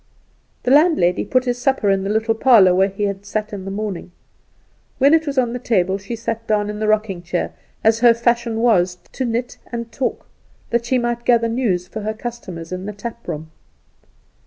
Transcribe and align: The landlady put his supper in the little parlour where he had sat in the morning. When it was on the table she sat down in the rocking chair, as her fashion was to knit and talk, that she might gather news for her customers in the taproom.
The 0.63 0.71
landlady 0.71 1.23
put 1.23 1.45
his 1.45 1.59
supper 1.59 1.91
in 1.91 2.03
the 2.03 2.09
little 2.09 2.33
parlour 2.33 2.73
where 2.73 2.89
he 2.89 3.03
had 3.03 3.23
sat 3.23 3.53
in 3.53 3.65
the 3.65 3.69
morning. 3.69 4.11
When 4.97 5.13
it 5.13 5.27
was 5.27 5.37
on 5.37 5.53
the 5.53 5.59
table 5.59 5.99
she 5.99 6.15
sat 6.15 6.47
down 6.47 6.71
in 6.71 6.79
the 6.79 6.87
rocking 6.87 7.21
chair, 7.21 7.53
as 7.83 7.99
her 7.99 8.15
fashion 8.15 8.61
was 8.61 8.97
to 9.11 9.25
knit 9.25 9.59
and 9.71 9.91
talk, 9.91 10.25
that 10.71 10.87
she 10.87 10.97
might 10.97 11.23
gather 11.23 11.47
news 11.47 11.87
for 11.87 11.99
her 12.01 12.15
customers 12.15 12.71
in 12.71 12.87
the 12.87 12.93
taproom. 12.93 13.51